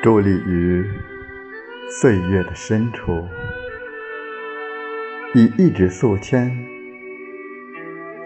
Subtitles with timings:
[0.00, 0.88] 伫立于
[1.90, 3.26] 岁月的深处，
[5.34, 6.56] 以一纸素签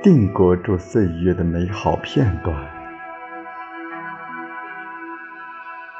[0.03, 2.55] 定格住岁月的美好片段，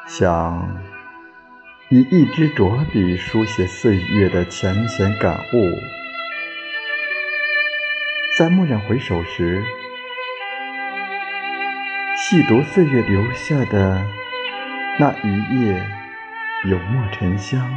[0.07, 0.79] 想
[1.89, 5.71] 以一支拙笔书写岁月的浅显感悟，
[8.37, 9.63] 在蓦然回首时，
[12.19, 14.07] 细读岁月留下的
[15.03, 15.85] 那一夜，
[16.63, 17.69] 有墨沉香，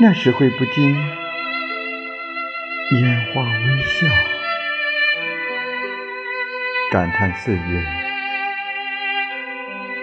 [0.00, 0.94] 那时会不禁
[2.92, 4.06] 拈花微笑，
[6.92, 7.84] 感叹岁月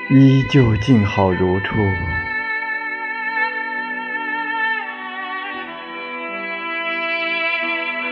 [0.09, 1.77] 依旧静好如初。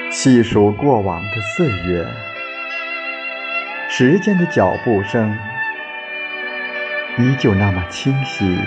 [0.09, 2.07] 细数过往的岁月，
[3.89, 5.37] 时间的脚步声
[7.19, 8.57] 依旧那么清晰。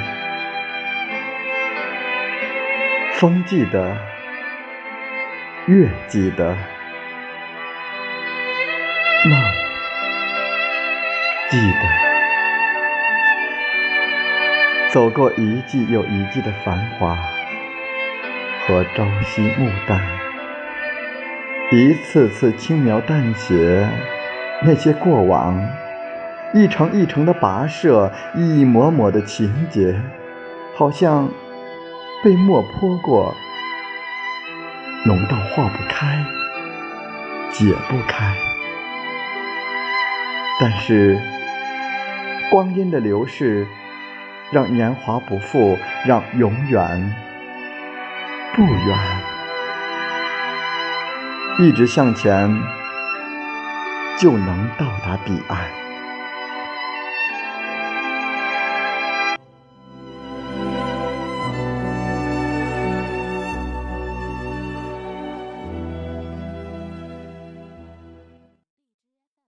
[3.14, 3.96] 风记得，
[5.64, 6.48] 月记得，
[9.24, 9.42] 梦
[11.48, 11.88] 记得，
[14.90, 17.16] 走过一季又一季的繁华
[18.66, 19.98] 和朝夕暮淡。
[21.70, 23.88] 一次次轻描淡写，
[24.62, 25.58] 那些过往，
[26.54, 29.98] 一程一程的跋涉，一抹抹的情节，
[30.76, 31.30] 好像
[32.22, 33.34] 被墨泼过，
[35.06, 36.22] 浓到化不开，
[37.52, 38.34] 解不开。
[40.60, 41.18] 但是
[42.50, 43.66] 光阴的流逝，
[44.50, 47.14] 让年华不复，让永远
[48.54, 48.98] 不远。
[51.60, 52.54] 一直向前，
[54.18, 55.81] 就能到达彼岸。